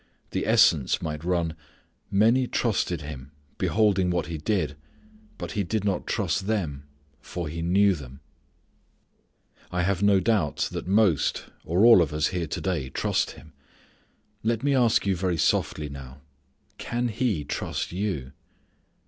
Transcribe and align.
The 0.31 0.45
sentence 0.57 0.99
might 0.99 1.23
run 1.23 1.55
"many 2.09 2.47
trusted 2.47 3.01
Him 3.01 3.33
beholding 3.59 4.09
what 4.09 4.25
He 4.25 4.39
did; 4.39 4.75
but 5.37 5.51
He 5.51 5.61
did 5.63 5.83
not 5.85 6.07
trust 6.07 6.47
them 6.47 6.85
for 7.19 7.47
He 7.47 7.61
knew 7.61 7.93
them." 7.93 8.19
I 9.71 9.83
have 9.83 10.01
no 10.01 10.19
doubt 10.19 10.71
most, 10.87 11.45
or 11.63 11.85
all 11.85 12.01
of 12.01 12.13
us 12.15 12.29
here 12.29 12.47
to 12.47 12.59
day, 12.61 12.89
trust 12.89 13.37
Him. 13.37 13.53
Let 14.41 14.63
me 14.63 14.73
ask 14.73 15.05
you 15.05 15.15
very 15.15 15.37
softly 15.37 15.87
now: 15.87 16.21
Can 16.79 17.09
He 17.09 17.43
trust 17.43 17.91
you? 17.91 18.31